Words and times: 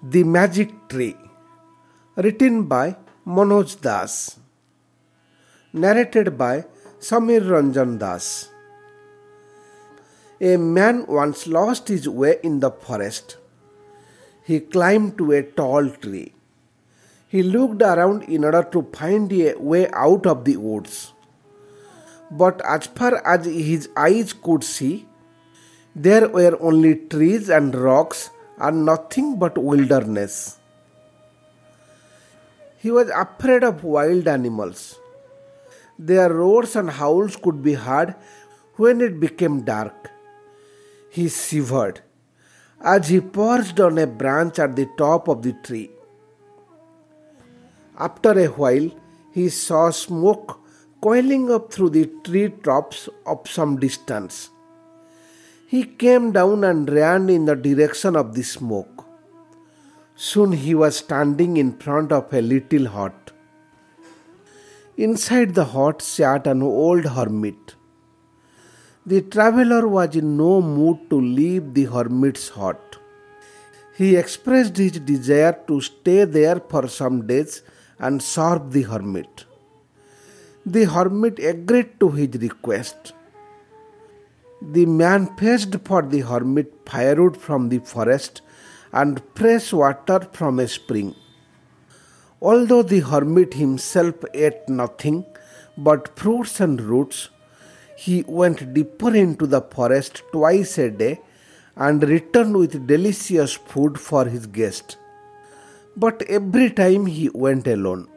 The 0.00 0.22
Magic 0.22 0.88
Tree, 0.88 1.16
written 2.14 2.66
by 2.66 2.96
Manoj 3.26 3.80
Das, 3.80 4.38
narrated 5.72 6.38
by 6.38 6.66
Samir 7.00 7.42
Ranjan 7.42 7.98
Das. 7.98 8.48
A 10.40 10.56
man 10.56 11.04
once 11.08 11.48
lost 11.48 11.88
his 11.88 12.08
way 12.08 12.36
in 12.44 12.60
the 12.60 12.70
forest. 12.70 13.38
He 14.44 14.60
climbed 14.60 15.18
to 15.18 15.32
a 15.32 15.42
tall 15.42 15.90
tree. 15.90 16.32
He 17.26 17.42
looked 17.42 17.82
around 17.82 18.22
in 18.22 18.44
order 18.44 18.62
to 18.70 18.88
find 18.92 19.32
a 19.32 19.56
way 19.58 19.88
out 19.90 20.26
of 20.26 20.44
the 20.44 20.58
woods. 20.58 21.12
But 22.30 22.64
as 22.64 22.86
far 22.86 23.20
as 23.26 23.46
his 23.46 23.88
eyes 23.96 24.32
could 24.32 24.62
see, 24.62 25.08
there 25.96 26.28
were 26.28 26.56
only 26.60 26.94
trees 26.94 27.48
and 27.50 27.74
rocks 27.74 28.30
and 28.60 28.84
nothing 28.84 29.38
but 29.38 29.56
wilderness. 29.56 30.58
He 32.78 32.90
was 32.90 33.08
afraid 33.10 33.64
of 33.64 33.84
wild 33.84 34.28
animals. 34.28 34.98
Their 35.98 36.32
roars 36.32 36.76
and 36.76 36.90
howls 36.90 37.36
could 37.36 37.62
be 37.62 37.74
heard 37.74 38.14
when 38.76 39.00
it 39.00 39.18
became 39.18 39.62
dark. 39.62 40.10
He 41.10 41.28
shivered 41.28 42.00
as 42.80 43.08
he 43.08 43.20
perched 43.20 43.80
on 43.80 43.98
a 43.98 44.06
branch 44.06 44.58
at 44.58 44.76
the 44.76 44.86
top 44.96 45.26
of 45.28 45.42
the 45.42 45.52
tree. 45.64 45.90
After 47.98 48.38
a 48.38 48.46
while, 48.46 48.90
he 49.32 49.48
saw 49.48 49.90
smoke 49.90 50.60
coiling 51.00 51.50
up 51.50 51.72
through 51.72 51.90
the 51.90 52.06
tree 52.24 52.48
tops 52.48 53.08
of 53.26 53.48
some 53.48 53.78
distance. 53.80 54.50
He 55.72 55.84
came 56.02 56.32
down 56.32 56.64
and 56.64 56.88
ran 56.88 57.28
in 57.28 57.44
the 57.44 57.54
direction 57.54 58.16
of 58.16 58.34
the 58.34 58.42
smoke. 58.42 59.04
Soon 60.14 60.52
he 60.52 60.74
was 60.74 60.96
standing 60.96 61.58
in 61.58 61.72
front 61.76 62.10
of 62.10 62.32
a 62.32 62.40
little 62.40 62.86
hut. 62.88 63.32
Inside 64.96 65.54
the 65.54 65.66
hut 65.66 66.00
sat 66.00 66.46
an 66.46 66.62
old 66.62 67.04
hermit. 67.04 67.74
The 69.04 69.20
traveler 69.20 69.86
was 69.86 70.16
in 70.16 70.38
no 70.38 70.62
mood 70.62 71.10
to 71.10 71.20
leave 71.20 71.74
the 71.74 71.84
hermit's 71.84 72.48
hut. 72.48 72.96
He 73.98 74.16
expressed 74.16 74.78
his 74.78 74.92
desire 74.92 75.54
to 75.68 75.82
stay 75.82 76.24
there 76.24 76.60
for 76.60 76.88
some 76.88 77.26
days 77.26 77.60
and 77.98 78.22
serve 78.22 78.72
the 78.72 78.82
hermit. 78.82 79.44
The 80.64 80.84
hermit 80.84 81.38
agreed 81.38 82.00
to 82.00 82.10
his 82.10 82.30
request. 82.40 83.12
The 84.60 84.86
man 84.86 85.36
fetched 85.36 85.76
for 85.84 86.02
the 86.02 86.20
hermit 86.20 86.72
firewood 86.84 87.36
from 87.36 87.68
the 87.68 87.78
forest 87.78 88.42
and 88.92 89.22
fresh 89.34 89.72
water 89.72 90.20
from 90.32 90.58
a 90.58 90.66
spring. 90.66 91.14
Although 92.40 92.82
the 92.82 93.00
hermit 93.00 93.54
himself 93.54 94.14
ate 94.34 94.68
nothing 94.68 95.24
but 95.76 96.18
fruits 96.18 96.60
and 96.60 96.80
roots, 96.80 97.28
he 97.96 98.24
went 98.26 98.74
deeper 98.74 99.14
into 99.14 99.46
the 99.46 99.60
forest 99.60 100.22
twice 100.32 100.78
a 100.78 100.90
day 100.90 101.20
and 101.76 102.02
returned 102.02 102.56
with 102.56 102.86
delicious 102.86 103.54
food 103.54 103.98
for 103.98 104.24
his 104.24 104.46
guest. 104.46 104.96
But 105.96 106.22
every 106.22 106.70
time 106.70 107.06
he 107.06 107.28
went 107.28 107.66
alone. 107.66 108.08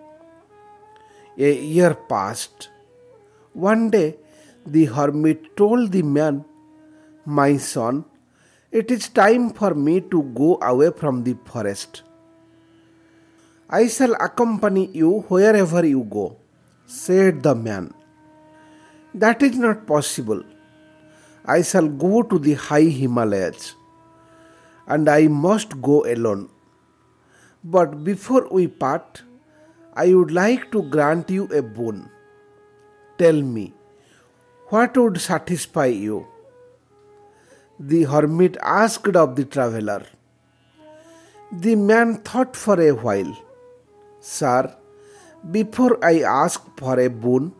A 1.38 1.54
year 1.54 1.96
passed. 1.96 2.70
One 3.54 3.90
day 3.90 4.18
the 4.66 4.86
hermit 4.86 5.56
told 5.58 5.92
the 5.92 6.02
man, 6.04 6.46
My 7.26 7.58
son, 7.58 8.06
it 8.72 8.92
is 8.92 9.10
time 9.10 9.50
for 9.52 9.74
me 9.74 10.02
to 10.02 10.24
go 10.24 10.60
away 10.62 10.92
from 10.92 11.24
the 11.24 11.36
forest. 11.46 12.04
I 13.70 13.88
shall 13.88 14.14
accompany 14.14 14.88
you 14.88 15.22
wherever 15.30 15.86
you 15.86 16.04
go, 16.04 16.38
said 16.86 17.44
the 17.44 17.56
man. 17.56 17.94
That 19.14 19.42
is 19.42 19.58
not 19.58 19.88
possible. 19.88 20.44
I 21.46 21.64
shall 21.64 21.88
go 21.88 22.22
to 22.24 22.38
the 22.38 22.54
high 22.54 22.84
Himalayas, 22.84 23.76
and 24.88 25.10
I 25.10 25.28
must 25.28 25.82
go 25.82 26.06
alone. 26.06 26.50
But 27.64 28.04
before 28.04 28.48
we 28.50 28.68
part, 28.68 29.24
I 29.94 30.14
would 30.14 30.32
like 30.32 30.72
to 30.72 30.84
grant 30.84 31.30
you 31.30 31.46
a 31.46 31.62
boon. 31.62 32.10
Tell 33.18 33.42
me, 33.42 33.74
what 34.72 34.98
would 34.98 35.20
satisfy 35.20 35.88
you? 35.88 36.26
The 37.78 38.04
hermit 38.04 38.56
asked 38.62 39.18
of 39.22 39.36
the 39.36 39.44
traveler. 39.44 40.04
The 41.52 41.76
man 41.76 42.20
thought 42.20 42.56
for 42.56 42.80
a 42.80 42.92
while. 42.92 43.34
Sir, 44.22 44.74
before 45.52 45.98
I 46.06 46.22
ask 46.22 46.62
for 46.78 46.98
a 47.00 47.10
boon, 47.10 47.52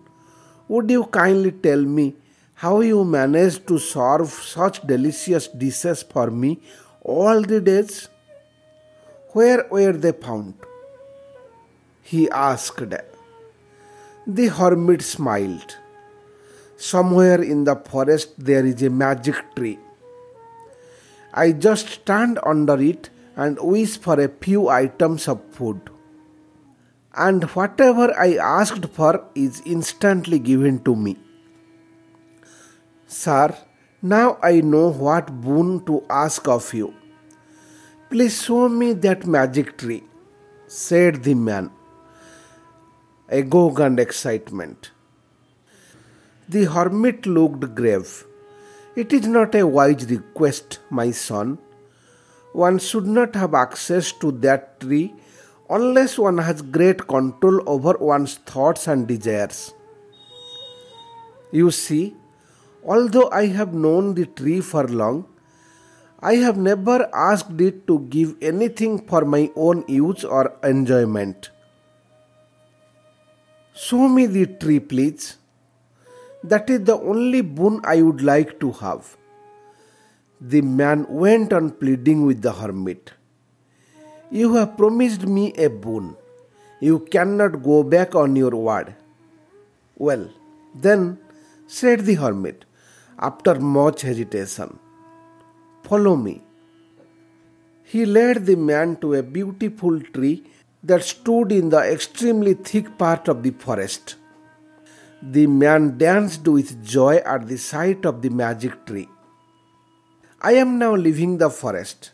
would 0.70 0.90
you 0.90 1.04
kindly 1.06 1.52
tell 1.52 1.82
me 1.82 2.16
how 2.54 2.80
you 2.80 3.04
managed 3.04 3.68
to 3.68 3.78
serve 3.78 4.30
such 4.30 4.82
delicious 4.88 5.50
dishes 5.50 6.04
for 6.04 6.32
me 6.32 6.62
all 7.02 7.42
the 7.42 7.60
days? 7.60 8.08
Where 9.34 9.68
were 9.70 9.92
they 9.92 10.14
found? 10.14 10.54
He 12.02 12.30
asked. 12.30 12.82
The 14.28 14.48
hermit 14.48 15.02
smiled. 15.02 15.78
Somewhere 16.90 17.40
in 17.44 17.64
the 17.66 17.76
forest 17.76 18.30
there 18.44 18.66
is 18.66 18.82
a 18.82 18.90
magic 18.90 19.40
tree. 19.56 19.78
I 21.32 21.52
just 21.52 21.90
stand 21.90 22.40
under 22.44 22.82
it 22.82 23.10
and 23.36 23.60
wish 23.62 23.98
for 24.00 24.20
a 24.20 24.30
few 24.46 24.68
items 24.68 25.28
of 25.28 25.44
food. 25.52 25.92
And 27.14 27.44
whatever 27.58 28.06
I 28.20 28.38
asked 28.38 28.88
for 28.96 29.24
is 29.36 29.62
instantly 29.64 30.40
given 30.40 30.80
to 30.86 30.96
me. 30.96 31.18
Sir, 33.06 33.56
now 34.02 34.40
I 34.42 34.62
know 34.62 34.88
what 34.88 35.30
boon 35.42 35.86
to 35.86 36.04
ask 36.10 36.48
of 36.48 36.74
you. 36.74 36.96
Please 38.10 38.42
show 38.42 38.68
me 38.70 38.94
that 38.94 39.28
magic 39.28 39.78
tree, 39.78 40.04
said 40.66 41.24
the 41.24 41.36
man, 41.36 41.70
agog 43.30 43.80
and 43.80 44.00
excitement. 44.00 44.92
The 46.54 46.66
hermit 46.66 47.26
looked 47.26 47.76
grave. 47.76 48.26
It 48.98 49.14
is 49.14 49.26
not 49.26 49.56
a 49.56 49.66
wise 49.66 50.06
request, 50.10 50.80
my 50.90 51.12
son. 51.12 51.60
One 52.52 52.78
should 52.78 53.08
not 53.08 53.36
have 53.36 53.54
access 53.54 54.12
to 54.24 54.34
that 54.46 54.82
tree 54.82 55.16
unless 55.70 56.18
one 56.18 56.40
has 56.40 56.62
great 56.62 57.08
control 57.08 57.64
over 57.66 57.94
one's 58.00 58.36
thoughts 58.36 58.90
and 58.90 59.08
desires. 59.08 59.74
You 61.54 61.72
see, 61.72 62.18
although 62.84 63.30
I 63.30 63.46
have 63.46 63.74
known 63.74 64.14
the 64.16 64.26
tree 64.26 64.60
for 64.60 64.86
long, 64.90 65.26
I 66.20 66.34
have 66.36 66.58
never 66.58 67.10
asked 67.14 67.62
it 67.62 67.88
to 67.88 68.00
give 68.10 68.36
anything 68.42 69.08
for 69.08 69.24
my 69.24 69.50
own 69.56 69.86
use 69.88 70.26
or 70.26 70.54
enjoyment. 70.64 71.50
Show 73.74 74.10
me 74.10 74.26
the 74.26 74.48
tree, 74.48 74.82
please. 74.82 75.38
That 76.44 76.70
is 76.70 76.86
the 76.86 77.00
only 77.00 77.42
boon 77.42 77.82
I 77.84 78.02
would 78.02 78.22
like 78.22 78.60
to 78.62 78.72
have. 78.72 79.16
The 80.40 80.62
man 80.62 81.06
went 81.08 81.54
on 81.54 81.72
pleading 81.72 82.26
with 82.26 82.42
the 82.42 82.52
hermit. 82.52 83.12
You 84.32 84.56
have 84.56 84.76
promised 84.76 85.28
me 85.28 85.54
a 85.54 85.70
boon. 85.70 86.16
You 86.80 87.00
cannot 87.00 87.62
go 87.62 87.84
back 87.84 88.16
on 88.16 88.36
your 88.36 88.56
word. 88.56 88.96
Well, 89.98 90.30
then, 90.74 91.20
said 91.68 92.06
the 92.06 92.16
hermit, 92.16 92.66
after 93.20 93.60
much 93.60 94.02
hesitation, 94.02 94.80
follow 95.84 96.16
me. 96.16 96.42
He 97.84 98.06
led 98.06 98.48
the 98.48 98.56
man 98.56 98.96
to 99.02 99.14
a 99.14 99.22
beautiful 99.22 100.00
tree 100.00 100.44
that 100.84 101.04
stood 101.04 101.52
in 101.52 101.70
the 101.70 101.80
extremely 101.80 102.56
thick 102.56 102.98
part 102.98 103.28
of 103.28 103.44
the 103.44 103.52
forest. 103.52 104.16
The 105.24 105.46
man 105.46 106.00
danced 106.00 106.48
with 106.48 106.84
joy 106.84 107.18
at 107.18 107.48
the 107.48 107.58
sight 107.58 108.06
of 108.06 108.24
the 108.24 108.30
magic 108.30 108.88
tree. 108.88 109.08
I 110.42 110.54
am 110.54 110.80
now 110.80 110.96
leaving 110.96 111.38
the 111.38 111.52
forest. 111.52 112.12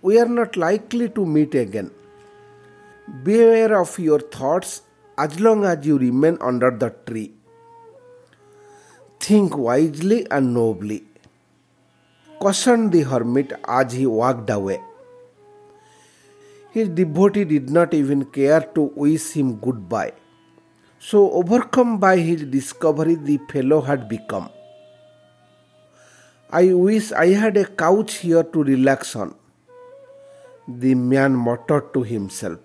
We 0.00 0.18
are 0.18 0.26
not 0.26 0.56
likely 0.56 1.10
to 1.10 1.26
meet 1.26 1.54
again. 1.54 1.90
Beware 3.22 3.78
of 3.78 3.98
your 3.98 4.20
thoughts 4.20 4.80
as 5.18 5.38
long 5.38 5.66
as 5.66 5.84
you 5.84 5.98
remain 5.98 6.38
under 6.40 6.70
the 6.70 6.88
tree. 7.06 7.34
Think 9.18 9.58
wisely 9.58 10.26
and 10.30 10.54
nobly, 10.54 11.04
cautioned 12.40 12.90
the 12.92 13.02
hermit 13.02 13.52
as 13.68 13.92
he 13.92 14.06
walked 14.06 14.48
away. 14.48 14.80
His 16.70 16.88
devotee 16.88 17.44
did 17.44 17.68
not 17.68 17.92
even 17.92 18.24
care 18.24 18.62
to 18.74 18.80
wish 18.96 19.32
him 19.32 19.56
goodbye. 19.56 20.14
So 21.02 21.32
overcome 21.32 21.98
by 21.98 22.18
his 22.18 22.44
discovery, 22.44 23.14
the 23.14 23.38
fellow 23.50 23.80
had 23.80 24.08
become. 24.08 24.50
I 26.50 26.74
wish 26.74 27.10
I 27.12 27.28
had 27.28 27.56
a 27.56 27.64
couch 27.64 28.16
here 28.16 28.42
to 28.42 28.62
relax 28.62 29.16
on. 29.16 29.34
the 30.78 30.94
man 30.94 31.34
muttered 31.34 31.92
to 31.94 32.02
himself. 32.02 32.58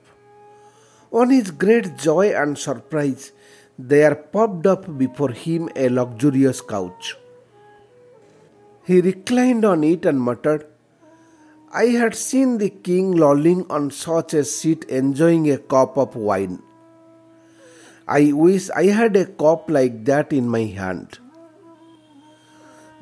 On 1.11 1.29
his 1.29 1.51
great 1.51 1.97
joy 1.97 2.33
and 2.35 2.57
surprise, 2.57 3.31
there 3.79 4.15
popped 4.15 4.67
up 4.67 4.97
before 4.97 5.31
him 5.31 5.69
a 5.75 5.89
luxurious 5.89 6.61
couch. 6.61 7.15
He 8.83 9.01
reclined 9.01 9.65
on 9.65 9.83
it 9.83 10.05
and 10.05 10.21
muttered, 10.21 10.67
I 11.73 11.85
had 11.85 12.15
seen 12.15 12.57
the 12.57 12.69
king 12.69 13.13
lolling 13.13 13.65
on 13.69 13.91
such 13.91 14.33
a 14.33 14.43
seat 14.43 14.83
enjoying 14.85 15.49
a 15.51 15.57
cup 15.57 15.97
of 15.97 16.15
wine. 16.15 16.61
I 18.07 18.33
wish 18.33 18.69
I 18.69 18.85
had 18.85 19.15
a 19.15 19.25
cup 19.25 19.69
like 19.69 20.05
that 20.05 20.31
in 20.31 20.47
my 20.47 20.65
hand. 20.65 21.17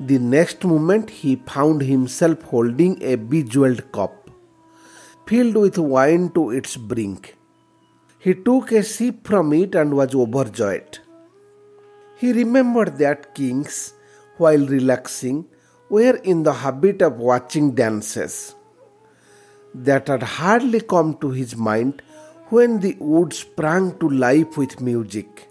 The 0.00 0.18
next 0.18 0.64
moment 0.64 1.10
he 1.10 1.36
found 1.36 1.82
himself 1.82 2.40
holding 2.42 3.02
a 3.02 3.16
bejeweled 3.16 3.92
cup, 3.92 4.30
filled 5.26 5.56
with 5.56 5.76
wine 5.78 6.30
to 6.30 6.50
its 6.50 6.78
brink. 6.78 7.36
He 8.18 8.34
took 8.34 8.72
a 8.72 8.82
sip 8.82 9.26
from 9.26 9.52
it 9.52 9.74
and 9.74 9.94
was 9.94 10.14
overjoyed. 10.14 10.98
He 12.16 12.32
remembered 12.32 12.96
that 12.98 13.34
kings, 13.34 13.92
while 14.38 14.66
relaxing, 14.66 15.44
were 15.90 16.16
in 16.16 16.44
the 16.44 16.54
habit 16.54 17.02
of 17.02 17.18
watching 17.18 17.74
dances. 17.74 18.54
That 19.74 20.08
had 20.08 20.22
hardly 20.22 20.80
come 20.80 21.18
to 21.18 21.30
his 21.30 21.56
mind 21.56 22.00
when 22.54 22.78
the 22.84 22.94
wood 23.12 23.32
sprang 23.42 23.86
to 24.00 24.08
life 24.26 24.56
with 24.62 24.80
music 24.90 25.48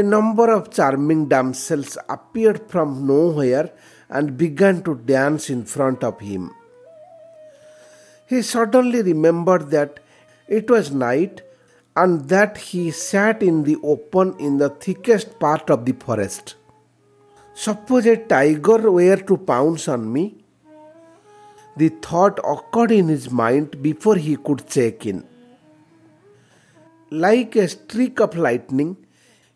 a 0.00 0.02
number 0.02 0.50
of 0.50 0.70
charming 0.76 1.28
damsels 1.28 1.98
appeared 2.08 2.60
from 2.70 3.06
nowhere 3.06 3.70
and 4.08 4.38
began 4.38 4.82
to 4.82 4.94
dance 4.94 5.50
in 5.50 5.64
front 5.64 6.02
of 6.02 6.18
him. 6.20 6.50
He 8.26 8.40
suddenly 8.40 9.02
remembered 9.02 9.70
that 9.70 10.00
it 10.48 10.70
was 10.70 10.92
night 10.92 11.42
and 11.94 12.26
that 12.30 12.56
he 12.56 12.90
sat 12.90 13.42
in 13.42 13.64
the 13.64 13.76
open 13.82 14.34
in 14.38 14.56
the 14.56 14.70
thickest 14.70 15.38
part 15.38 15.68
of 15.68 15.84
the 15.84 15.92
forest. 15.92 16.54
Suppose 17.54 18.06
a 18.06 18.16
tiger 18.16 18.90
were 18.90 19.16
to 19.16 19.36
pounce 19.36 19.88
on 19.88 20.10
me? 20.10 20.42
The 21.76 21.90
thought 21.90 22.38
occurred 22.38 22.92
in 22.92 23.08
his 23.08 23.30
mind 23.30 23.82
before 23.82 24.16
he 24.16 24.36
could 24.36 24.66
check 24.66 25.04
in. 25.04 25.31
Like 27.12 27.56
a 27.56 27.68
streak 27.68 28.20
of 28.20 28.38
lightning, 28.38 28.96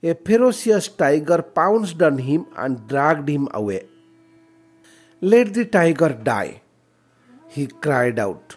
a 0.03 0.15
ferocious 0.15 0.89
tiger 0.89 1.41
pounced 1.41 2.03
on 2.03 2.19
him 2.19 2.45
and 2.55 2.87
dragged 2.87 3.31
him 3.31 3.49
away. 3.55 3.87
Let 5.23 5.55
the 5.55 5.65
tiger 5.65 6.11
die, 6.11 6.61
he 7.49 7.67
cried 7.69 8.19
out. 8.19 8.57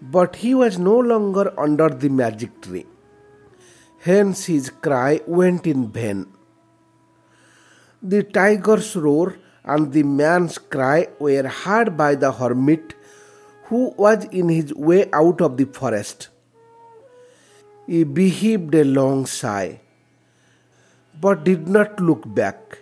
But 0.00 0.36
he 0.36 0.54
was 0.54 0.78
no 0.78 0.96
longer 0.96 1.52
under 1.58 1.88
the 1.88 2.10
magic 2.10 2.60
tree. 2.60 2.86
Hence 3.98 4.44
his 4.44 4.70
cry 4.70 5.20
went 5.26 5.66
in 5.66 5.90
vain. 5.90 6.28
The 8.00 8.22
tiger's 8.22 8.94
roar 8.94 9.34
and 9.64 9.92
the 9.92 10.04
man's 10.04 10.58
cry 10.58 11.08
were 11.18 11.48
heard 11.48 11.96
by 11.96 12.14
the 12.14 12.30
hermit 12.30 12.94
who 13.64 13.92
was 13.96 14.26
in 14.26 14.48
his 14.48 14.72
way 14.74 15.10
out 15.12 15.40
of 15.40 15.56
the 15.56 15.64
forest. 15.64 16.28
He 17.86 18.04
beheaved 18.04 18.74
a 18.74 18.84
long 18.84 19.26
sigh 19.26 19.80
but 21.20 21.44
did 21.44 21.68
not 21.68 22.00
look 22.00 22.22
back. 22.34 22.78